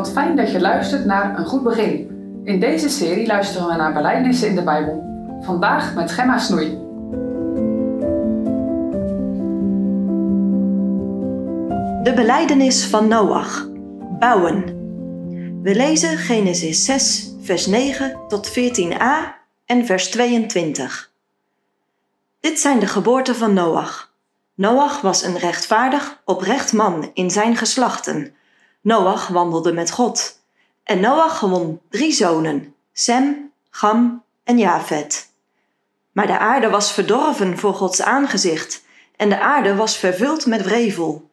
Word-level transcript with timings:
Wat 0.00 0.12
fijn 0.12 0.36
dat 0.36 0.50
je 0.50 0.60
luistert 0.60 1.04
naar 1.04 1.38
Een 1.38 1.46
Goed 1.46 1.62
Begin. 1.62 2.08
In 2.44 2.60
deze 2.60 2.88
serie 2.88 3.26
luisteren 3.26 3.68
we 3.68 3.74
naar 3.74 3.92
belijdenissen 3.92 4.48
in 4.48 4.54
de 4.54 4.62
Bijbel. 4.62 5.02
Vandaag 5.40 5.94
met 5.94 6.12
Gemma 6.12 6.38
Snoei. 6.38 6.68
De 12.02 12.12
belijdenis 12.14 12.86
van 12.86 13.08
Noach. 13.08 13.68
Bouwen. 14.18 14.64
We 15.62 15.74
lezen 15.74 16.18
Genesis 16.18 16.84
6, 16.84 17.34
vers 17.40 17.66
9 17.66 18.18
tot 18.28 18.50
14a 18.50 19.34
en 19.66 19.86
vers 19.86 20.10
22. 20.10 21.12
Dit 22.40 22.58
zijn 22.58 22.78
de 22.78 22.86
geboorten 22.86 23.34
van 23.34 23.54
Noach. 23.54 24.12
Noach 24.54 25.00
was 25.00 25.22
een 25.22 25.38
rechtvaardig, 25.38 26.20
oprecht 26.24 26.72
man 26.72 27.10
in 27.14 27.30
zijn 27.30 27.56
geslachten. 27.56 28.34
Noach 28.80 29.28
wandelde 29.28 29.72
met 29.72 29.90
God. 29.90 30.40
En 30.84 31.00
Noach 31.00 31.38
gewon 31.38 31.80
drie 31.90 32.12
zonen, 32.12 32.74
Sem, 32.92 33.52
Gam 33.70 34.22
en 34.44 34.58
Jafet. 34.58 35.32
Maar 36.12 36.26
de 36.26 36.38
aarde 36.38 36.70
was 36.70 36.92
verdorven 36.92 37.58
voor 37.58 37.74
Gods 37.74 38.02
aangezicht, 38.02 38.84
en 39.16 39.28
de 39.28 39.40
aarde 39.40 39.74
was 39.74 39.96
vervuld 39.96 40.46
met 40.46 40.62
wrevel. 40.62 41.30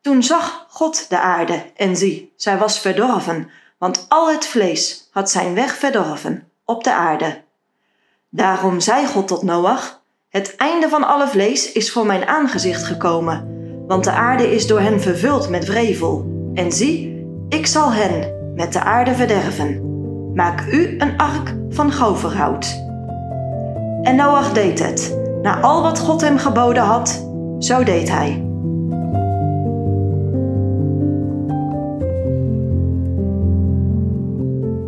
Toen 0.00 0.22
zag 0.22 0.66
God 0.68 1.08
de 1.08 1.18
aarde, 1.18 1.64
en 1.76 1.96
zie, 1.96 2.32
zij 2.36 2.58
was 2.58 2.80
verdorven, 2.80 3.50
want 3.78 4.06
al 4.08 4.30
het 4.30 4.46
vlees 4.46 5.08
had 5.10 5.30
zijn 5.30 5.54
weg 5.54 5.76
verdorven 5.76 6.48
op 6.64 6.84
de 6.84 6.92
aarde. 6.92 7.42
Daarom 8.28 8.80
zei 8.80 9.06
God 9.06 9.28
tot 9.28 9.42
Noach: 9.42 10.00
Het 10.28 10.56
einde 10.56 10.88
van 10.88 11.04
alle 11.04 11.28
vlees 11.28 11.72
is 11.72 11.92
voor 11.92 12.06
mijn 12.06 12.26
aangezicht 12.26 12.84
gekomen, 12.84 13.46
want 13.86 14.04
de 14.04 14.12
aarde 14.12 14.54
is 14.54 14.66
door 14.66 14.80
hen 14.80 15.00
vervuld 15.00 15.48
met 15.48 15.66
wrevel. 15.66 16.41
En 16.54 16.72
zie, 16.72 17.26
ik 17.48 17.66
zal 17.66 17.92
hen 17.92 18.32
met 18.54 18.72
de 18.72 18.80
aarde 18.80 19.14
verderven. 19.14 19.80
Maak 20.34 20.66
u 20.72 20.94
een 20.98 21.16
ark 21.16 21.54
van 21.68 21.92
goverhout. 21.92 22.80
En 24.02 24.16
Noach 24.16 24.52
deed 24.52 24.78
het. 24.78 25.18
Na 25.42 25.60
al 25.60 25.82
wat 25.82 25.98
God 25.98 26.20
hem 26.20 26.38
geboden 26.38 26.82
had, 26.82 27.28
zo 27.58 27.84
deed 27.84 28.10
hij. 28.10 28.44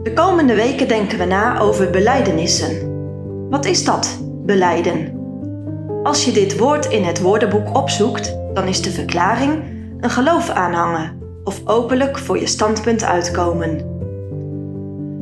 De 0.03 0.13
komende 0.15 0.55
weken 0.55 0.89
denken 0.89 1.19
we 1.19 1.25
na 1.25 1.59
over 1.59 1.91
belijdenissen. 1.91 2.93
Wat 3.51 3.65
is 3.65 3.85
dat, 3.85 4.19
beleiden? 4.45 5.23
Als 6.03 6.25
je 6.25 6.33
dit 6.33 6.59
woord 6.59 6.87
in 6.87 7.05
het 7.05 7.21
woordenboek 7.21 7.77
opzoekt, 7.77 8.37
dan 8.55 8.67
is 8.67 8.83
de 8.83 8.91
verklaring 8.91 9.63
een 10.01 10.11
geloof 10.11 10.51
aanhangen 10.51 11.23
of 11.45 11.61
openlijk 11.65 12.19
voor 12.19 12.39
je 12.39 12.47
standpunt 12.47 13.05
uitkomen. 13.05 13.71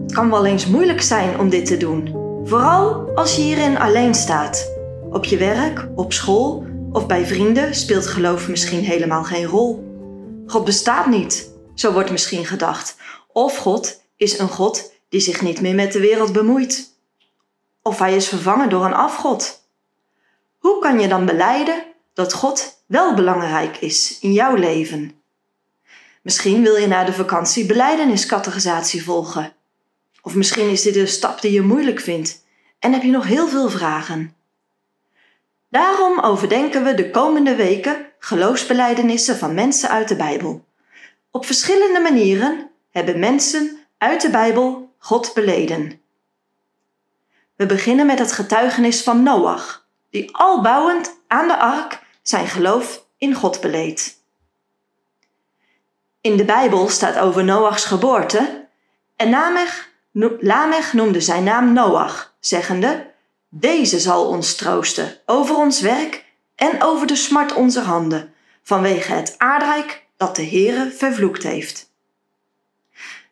Het 0.02 0.12
kan 0.12 0.30
wel 0.30 0.46
eens 0.46 0.66
moeilijk 0.66 1.02
zijn 1.02 1.38
om 1.38 1.48
dit 1.48 1.66
te 1.66 1.76
doen, 1.76 2.08
vooral 2.44 3.10
als 3.14 3.36
je 3.36 3.42
hierin 3.42 3.78
alleen 3.78 4.14
staat. 4.14 4.70
Op 5.10 5.24
je 5.24 5.36
werk, 5.36 5.88
op 5.94 6.12
school 6.12 6.64
of 6.92 7.06
bij 7.06 7.26
vrienden 7.26 7.74
speelt 7.74 8.06
geloof 8.06 8.48
misschien 8.48 8.84
helemaal 8.84 9.24
geen 9.24 9.44
rol. 9.44 9.90
God 10.46 10.64
bestaat 10.64 11.06
niet, 11.06 11.50
zo 11.74 11.92
wordt 11.92 12.10
misschien 12.10 12.44
gedacht. 12.44 12.96
Of 13.32 13.56
God 13.56 14.02
is 14.16 14.38
een 14.38 14.48
God 14.48 14.92
die 15.08 15.20
zich 15.20 15.42
niet 15.42 15.60
meer 15.60 15.74
met 15.74 15.92
de 15.92 16.00
wereld 16.00 16.32
bemoeit. 16.32 16.96
Of 17.82 17.98
hij 17.98 18.16
is 18.16 18.28
vervangen 18.28 18.68
door 18.68 18.84
een 18.84 18.94
afgod. 18.94 19.60
Hoe 20.58 20.78
kan 20.78 21.00
je 21.00 21.08
dan 21.08 21.26
beleiden 21.26 21.84
dat 22.14 22.32
God 22.32 22.84
wel 22.86 23.14
belangrijk 23.14 23.76
is 23.76 24.18
in 24.20 24.32
jouw 24.32 24.54
leven? 24.54 25.21
Misschien 26.22 26.62
wil 26.62 26.76
je 26.76 26.86
na 26.86 27.04
de 27.04 27.12
vakantie 27.12 27.66
beleideniscategorisatie 27.66 29.04
volgen. 29.04 29.52
Of 30.22 30.34
misschien 30.34 30.70
is 30.70 30.82
dit 30.82 30.96
een 30.96 31.08
stap 31.08 31.40
die 31.40 31.52
je 31.52 31.62
moeilijk 31.62 32.00
vindt 32.00 32.44
en 32.78 32.92
heb 32.92 33.02
je 33.02 33.10
nog 33.10 33.26
heel 33.26 33.48
veel 33.48 33.70
vragen. 33.70 34.36
Daarom 35.68 36.18
overdenken 36.20 36.84
we 36.84 36.94
de 36.94 37.10
komende 37.10 37.54
weken 37.54 38.06
geloofsbelijdenissen 38.18 39.36
van 39.36 39.54
mensen 39.54 39.88
uit 39.88 40.08
de 40.08 40.16
Bijbel. 40.16 40.64
Op 41.30 41.46
verschillende 41.46 42.00
manieren 42.00 42.70
hebben 42.90 43.18
mensen 43.18 43.78
uit 43.98 44.20
de 44.20 44.30
Bijbel 44.30 44.94
God 44.98 45.34
beleden. 45.34 46.00
We 47.56 47.66
beginnen 47.66 48.06
met 48.06 48.18
het 48.18 48.32
getuigenis 48.32 49.02
van 49.02 49.22
Noach, 49.22 49.86
die 50.10 50.36
al 50.36 50.60
bouwend 50.62 51.16
aan 51.26 51.48
de 51.48 51.58
ark 51.58 52.02
zijn 52.22 52.46
geloof 52.46 53.06
in 53.18 53.34
God 53.34 53.60
beleed. 53.60 54.21
In 56.22 56.36
de 56.36 56.44
Bijbel 56.44 56.88
staat 56.88 57.18
over 57.18 57.44
Noachs 57.44 57.84
geboorte 57.84 58.68
en 59.16 59.30
Lamech, 59.30 59.88
Lamech 60.40 60.92
noemde 60.92 61.20
zijn 61.20 61.44
naam 61.44 61.72
Noach, 61.72 62.34
zeggende: 62.40 63.10
Deze 63.48 64.00
zal 64.00 64.26
ons 64.26 64.54
troosten 64.54 65.18
over 65.26 65.56
ons 65.56 65.80
werk 65.80 66.24
en 66.54 66.82
over 66.82 67.06
de 67.06 67.16
smart 67.16 67.54
onze 67.54 67.80
handen, 67.80 68.34
vanwege 68.62 69.12
het 69.12 69.34
aardrijk 69.38 70.06
dat 70.16 70.36
de 70.36 70.46
Heere 70.46 70.90
vervloekt 70.90 71.42
heeft. 71.42 71.90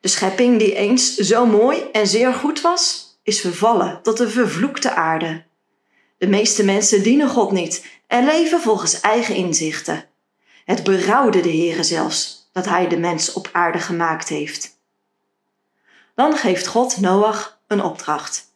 De 0.00 0.08
schepping 0.08 0.58
die 0.58 0.74
eens 0.74 1.14
zo 1.14 1.46
mooi 1.46 1.82
en 1.92 2.06
zeer 2.06 2.32
goed 2.32 2.60
was, 2.60 3.14
is 3.22 3.40
vervallen 3.40 4.02
tot 4.02 4.16
de 4.16 4.28
vervloekte 4.28 4.94
aarde. 4.94 5.44
De 6.18 6.26
meeste 6.26 6.64
mensen 6.64 7.02
dienen 7.02 7.28
God 7.28 7.52
niet 7.52 7.86
en 8.06 8.24
leven 8.24 8.60
volgens 8.60 9.00
eigen 9.00 9.34
inzichten. 9.34 10.04
Het 10.64 10.82
berouwde 10.82 11.40
de 11.40 11.50
Heere 11.50 11.82
zelfs 11.82 12.39
dat 12.52 12.64
hij 12.64 12.88
de 12.88 12.98
mens 12.98 13.32
op 13.32 13.48
aarde 13.52 13.78
gemaakt 13.78 14.28
heeft. 14.28 14.78
Dan 16.14 16.36
geeft 16.36 16.66
God 16.66 17.00
Noach 17.00 17.60
een 17.66 17.82
opdracht. 17.82 18.54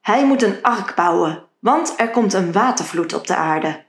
Hij 0.00 0.26
moet 0.26 0.42
een 0.42 0.62
ark 0.62 0.94
bouwen, 0.94 1.44
want 1.58 1.94
er 1.96 2.10
komt 2.10 2.32
een 2.32 2.52
watervloed 2.52 3.12
op 3.12 3.26
de 3.26 3.36
aarde. 3.36 3.84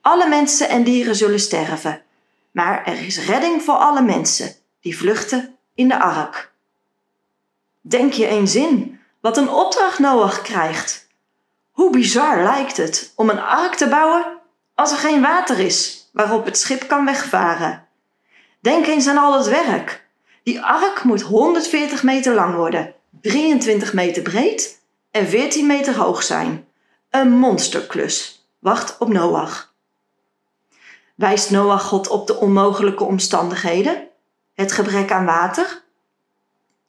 Alle 0.00 0.28
mensen 0.28 0.68
en 0.68 0.84
dieren 0.84 1.16
zullen 1.16 1.40
sterven, 1.40 2.02
maar 2.50 2.84
er 2.84 2.98
is 3.06 3.26
redding 3.26 3.62
voor 3.62 3.74
alle 3.74 4.02
mensen 4.02 4.54
die 4.80 4.96
vluchten 4.96 5.56
in 5.74 5.88
de 5.88 6.00
ark. 6.00 6.52
Denk 7.80 8.12
je 8.12 8.26
eens 8.26 8.54
in 8.54 9.00
wat 9.20 9.36
een 9.36 9.48
opdracht 9.48 9.98
Noach 9.98 10.42
krijgt. 10.42 11.08
Hoe 11.70 11.90
bizar 11.90 12.42
lijkt 12.42 12.76
het 12.76 13.12
om 13.16 13.30
een 13.30 13.40
ark 13.40 13.74
te 13.74 13.88
bouwen 13.88 14.38
als 14.74 14.90
er 14.92 14.98
geen 14.98 15.20
water 15.20 15.58
is 15.58 16.08
waarop 16.12 16.44
het 16.44 16.58
schip 16.58 16.88
kan 16.88 17.04
wegvaren? 17.04 17.86
Denk 18.62 18.86
eens 18.86 19.08
aan 19.08 19.18
al 19.18 19.38
het 19.38 19.48
werk. 19.48 20.04
Die 20.42 20.60
ark 20.60 21.04
moet 21.04 21.20
140 21.20 22.02
meter 22.02 22.34
lang 22.34 22.54
worden, 22.54 22.94
23 23.20 23.92
meter 23.92 24.22
breed 24.22 24.80
en 25.10 25.26
14 25.26 25.66
meter 25.66 25.96
hoog 25.96 26.22
zijn. 26.22 26.66
Een 27.10 27.30
monsterklus. 27.30 28.46
Wacht 28.58 28.98
op 28.98 29.08
Noach. 29.08 29.74
Wijst 31.14 31.50
Noach 31.50 31.82
God 31.82 32.08
op 32.08 32.26
de 32.26 32.36
onmogelijke 32.36 33.04
omstandigheden? 33.04 34.08
Het 34.54 34.72
gebrek 34.72 35.10
aan 35.10 35.24
water? 35.24 35.82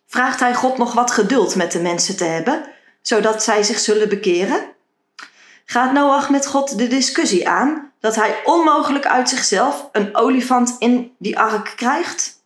Vraagt 0.08 0.40
hij 0.40 0.56
God 0.56 0.78
nog 0.78 0.94
wat 0.94 1.12
geduld 1.12 1.56
met 1.56 1.72
de 1.72 1.82
mensen 1.82 2.18
te 2.18 2.26
hebben, 2.26 2.66
zodat 3.02 3.44
zij 3.44 3.64
zich 3.64 3.80
zullen 3.80 4.10
bekeren? 4.10 4.73
Gaat 5.66 5.94
Noach 5.94 6.30
met 6.30 6.48
God 6.48 6.78
de 6.78 6.88
discussie 6.88 7.50
aan 7.50 7.92
dat 8.00 8.16
hij 8.16 8.42
onmogelijk 8.44 9.06
uit 9.06 9.30
zichzelf 9.30 9.90
een 9.92 10.16
olifant 10.16 10.76
in 10.80 11.16
die 11.20 11.40
ark 11.40 11.74
krijgt? 11.76 12.44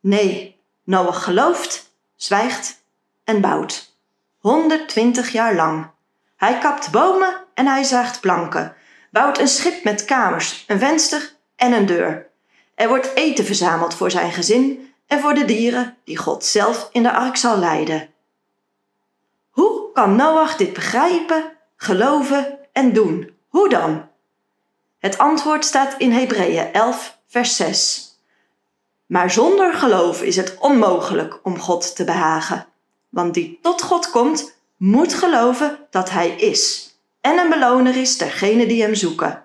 Nee, 0.00 0.60
Noach 0.84 1.24
gelooft, 1.24 1.92
zwijgt 2.16 2.82
en 3.24 3.40
bouwt. 3.40 3.96
120 4.38 5.32
jaar 5.32 5.54
lang. 5.54 5.90
Hij 6.36 6.58
kapt 6.58 6.90
bomen 6.90 7.44
en 7.54 7.66
hij 7.66 7.82
zaagt 7.82 8.20
planken, 8.20 8.74
bouwt 9.10 9.38
een 9.38 9.48
schip 9.48 9.84
met 9.84 10.04
kamers, 10.04 10.64
een 10.66 10.78
venster 10.78 11.32
en 11.56 11.72
een 11.72 11.86
deur. 11.86 12.26
Er 12.74 12.88
wordt 12.88 13.14
eten 13.14 13.44
verzameld 13.44 13.94
voor 13.94 14.10
zijn 14.10 14.32
gezin 14.32 14.92
en 15.06 15.20
voor 15.20 15.34
de 15.34 15.44
dieren 15.44 15.96
die 16.04 16.16
God 16.16 16.44
zelf 16.44 16.88
in 16.92 17.02
de 17.02 17.12
ark 17.12 17.36
zal 17.36 17.58
leiden. 17.58 18.08
Hoe 19.50 19.92
kan 19.92 20.16
Noach 20.16 20.56
dit 20.56 20.72
begrijpen, 20.72 21.57
geloven 21.80 22.58
en 22.72 22.92
doen? 22.92 23.30
Hoe 23.48 23.68
dan? 23.68 24.08
Het 24.98 25.18
antwoord 25.18 25.64
staat 25.64 25.94
in 25.98 26.12
Hebreeën 26.12 26.72
11, 26.72 27.18
vers 27.26 27.56
6. 27.56 28.06
Maar 29.06 29.30
zonder 29.30 29.74
geloof 29.74 30.22
is 30.22 30.36
het 30.36 30.56
onmogelijk 30.58 31.40
om 31.42 31.58
God 31.58 31.96
te 31.96 32.04
behagen. 32.04 32.66
Want 33.08 33.34
die 33.34 33.58
tot 33.62 33.82
God 33.82 34.10
komt, 34.10 34.56
moet 34.76 35.14
geloven 35.14 35.78
dat 35.90 36.10
Hij 36.10 36.30
is 36.30 36.92
en 37.20 37.38
een 37.38 37.48
beloner 37.48 37.96
is 37.96 38.18
dergenen 38.18 38.68
die 38.68 38.82
Hem 38.82 38.94
zoeken. 38.94 39.44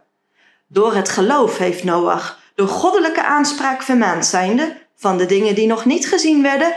Door 0.68 0.96
het 0.96 1.10
geloof 1.10 1.58
heeft 1.58 1.84
Noach, 1.84 2.40
door 2.56 2.68
goddelijke 2.68 3.24
aanspraak 3.24 3.82
vermaand 3.82 4.26
zijnde, 4.26 4.78
van 4.96 5.18
de 5.18 5.26
dingen 5.26 5.56
die 5.56 5.68
nog 5.68 5.86
niet 5.86 6.08
gezien 6.08 6.42
werden 6.42 6.76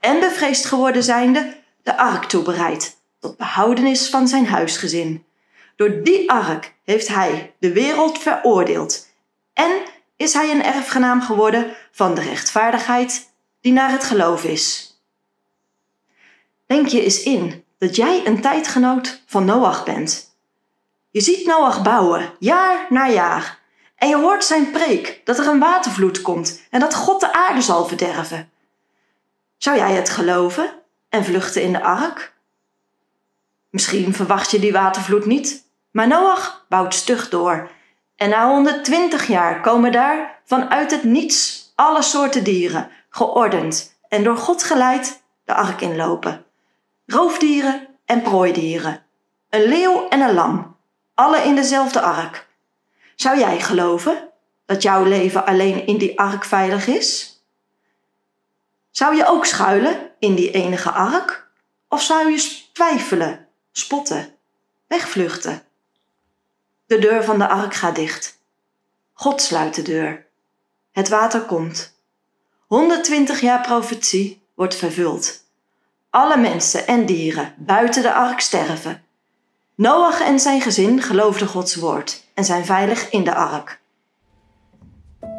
en 0.00 0.20
bevreesd 0.20 0.64
geworden 0.64 1.02
zijnde, 1.02 1.56
de 1.82 1.96
ark 1.96 2.24
toebereid, 2.24 2.95
tot 3.18 3.36
behoudenis 3.36 4.08
van 4.08 4.28
zijn 4.28 4.46
huisgezin. 4.46 5.24
Door 5.76 6.02
die 6.02 6.30
ark 6.30 6.74
heeft 6.84 7.08
hij 7.08 7.54
de 7.58 7.72
wereld 7.72 8.18
veroordeeld 8.18 9.06
en 9.52 9.82
is 10.16 10.32
hij 10.32 10.50
een 10.50 10.64
erfgenaam 10.64 11.22
geworden 11.22 11.76
van 11.90 12.14
de 12.14 12.20
rechtvaardigheid 12.20 13.32
die 13.60 13.72
naar 13.72 13.90
het 13.90 14.04
geloof 14.04 14.44
is. 14.44 14.94
Denk 16.66 16.86
je 16.86 17.02
eens 17.02 17.22
in 17.22 17.64
dat 17.78 17.96
jij 17.96 18.26
een 18.26 18.40
tijdgenoot 18.40 19.22
van 19.26 19.44
Noach 19.44 19.84
bent. 19.84 20.36
Je 21.10 21.20
ziet 21.20 21.46
Noach 21.46 21.82
bouwen, 21.82 22.32
jaar 22.38 22.86
na 22.88 23.08
jaar. 23.08 23.58
En 23.96 24.08
je 24.08 24.16
hoort 24.16 24.44
zijn 24.44 24.70
preek 24.70 25.20
dat 25.24 25.38
er 25.38 25.46
een 25.46 25.58
watervloed 25.58 26.22
komt 26.22 26.62
en 26.70 26.80
dat 26.80 26.94
God 26.94 27.20
de 27.20 27.32
aarde 27.32 27.60
zal 27.60 27.86
verderven. 27.86 28.50
Zou 29.56 29.76
jij 29.76 29.92
het 29.92 30.10
geloven 30.10 30.74
en 31.08 31.24
vluchten 31.24 31.62
in 31.62 31.72
de 31.72 31.82
ark? 31.82 32.34
Misschien 33.76 34.14
verwacht 34.14 34.50
je 34.50 34.58
die 34.58 34.72
watervloed 34.72 35.26
niet, 35.26 35.64
maar 35.90 36.06
Noach 36.06 36.64
bouwt 36.68 36.94
stug 36.94 37.28
door. 37.28 37.70
En 38.16 38.28
na 38.28 38.48
120 38.48 39.26
jaar 39.26 39.60
komen 39.60 39.92
daar 39.92 40.40
vanuit 40.44 40.90
het 40.90 41.04
niets 41.04 41.72
alle 41.74 42.02
soorten 42.02 42.44
dieren, 42.44 42.90
geordend 43.08 43.98
en 44.08 44.24
door 44.24 44.36
God 44.36 44.62
geleid, 44.62 45.22
de 45.44 45.54
ark 45.54 45.80
inlopen. 45.80 46.44
Roofdieren 47.06 47.86
en 48.04 48.22
prooidieren. 48.22 49.02
Een 49.50 49.62
leeuw 49.62 50.08
en 50.08 50.20
een 50.20 50.34
lam, 50.34 50.76
alle 51.14 51.42
in 51.42 51.54
dezelfde 51.54 52.00
ark. 52.00 52.46
Zou 53.14 53.38
jij 53.38 53.60
geloven 53.60 54.28
dat 54.66 54.82
jouw 54.82 55.04
leven 55.04 55.46
alleen 55.46 55.86
in 55.86 55.98
die 55.98 56.18
ark 56.18 56.44
veilig 56.44 56.86
is? 56.86 57.40
Zou 58.90 59.16
je 59.16 59.26
ook 59.26 59.46
schuilen 59.46 60.10
in 60.18 60.34
die 60.34 60.50
enige 60.50 60.90
ark? 60.90 61.50
Of 61.88 62.02
zou 62.02 62.30
je 62.30 62.68
twijfelen, 62.72 63.45
spotten, 63.76 64.28
wegvluchten? 64.86 65.62
De 66.86 66.98
deur 66.98 67.24
van 67.24 67.38
de 67.38 67.48
ark 67.48 67.74
gaat 67.74 67.94
dicht. 67.94 68.38
God 69.12 69.40
sluit 69.40 69.74
de 69.74 69.82
deur. 69.82 70.26
Het 70.92 71.08
water 71.08 71.40
komt. 71.40 71.94
120 72.66 73.40
jaar 73.40 73.60
profetie 73.60 74.42
wordt 74.54 74.74
vervuld. 74.74 75.44
Alle 76.10 76.36
mensen 76.36 76.86
en 76.86 77.06
dieren 77.06 77.54
buiten 77.56 78.02
de 78.02 78.12
ark 78.12 78.40
sterven. 78.40 79.02
Noach 79.74 80.20
en 80.20 80.40
zijn 80.40 80.60
gezin 80.60 81.02
geloofden 81.02 81.48
Gods 81.48 81.74
woord 81.74 82.24
en 82.34 82.44
zijn 82.44 82.64
veilig 82.64 83.10
in 83.10 83.24
de 83.24 83.34
ark. 83.34 83.80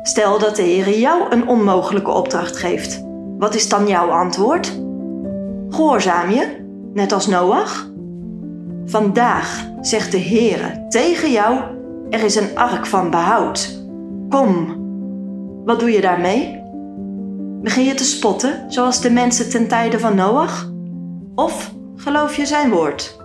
Stel 0.03 0.39
dat 0.39 0.55
de 0.55 0.61
Heer 0.61 0.99
jou 0.99 1.31
een 1.31 1.47
onmogelijke 1.47 2.11
opdracht 2.11 2.57
geeft. 2.57 3.03
Wat 3.37 3.55
is 3.55 3.69
dan 3.69 3.87
jouw 3.87 4.09
antwoord? 4.09 4.67
Gehoorzaam 5.69 6.29
je, 6.29 6.65
net 6.93 7.11
als 7.11 7.27
Noach? 7.27 7.95
Vandaag 8.89 9.65
zegt 9.81 10.11
de 10.11 10.19
Heere 10.19 10.85
tegen 10.89 11.31
jou: 11.31 11.59
er 12.09 12.23
is 12.23 12.35
een 12.35 12.57
ark 12.57 12.85
van 12.85 13.09
behoud. 13.09 13.79
Kom. 14.29 14.75
Wat 15.65 15.79
doe 15.79 15.91
je 15.91 16.01
daarmee? 16.01 16.61
Begin 17.61 17.83
je 17.83 17.93
te 17.93 18.03
spotten, 18.03 18.65
zoals 18.67 19.01
de 19.01 19.09
mensen 19.09 19.49
ten 19.49 19.67
tijde 19.67 19.99
van 19.99 20.15
Noach? 20.15 20.71
Of 21.35 21.73
geloof 21.95 22.35
je 22.35 22.45
zijn 22.45 22.69
woord? 22.69 23.16